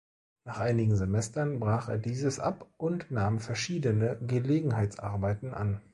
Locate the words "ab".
2.39-2.65